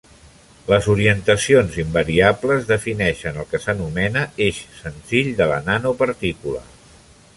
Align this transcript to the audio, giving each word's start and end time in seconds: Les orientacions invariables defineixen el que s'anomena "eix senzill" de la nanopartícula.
Les 0.69 0.85
orientacions 0.93 1.75
invariables 1.83 2.65
defineixen 2.71 3.37
el 3.43 3.47
que 3.51 3.61
s'anomena 3.67 4.25
"eix 4.47 4.63
senzill" 4.81 5.31
de 5.43 5.49
la 5.53 5.61
nanopartícula. 5.69 6.65